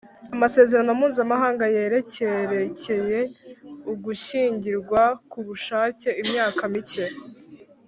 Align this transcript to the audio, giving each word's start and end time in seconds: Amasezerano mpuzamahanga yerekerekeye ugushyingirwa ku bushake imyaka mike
Amasezerano 0.33 0.91
mpuzamahanga 0.99 1.65
yerekerekeye 1.75 3.19
ugushyingirwa 3.91 5.01
ku 5.31 5.39
bushake 5.47 6.09
imyaka 6.23 6.61
mike 6.73 7.05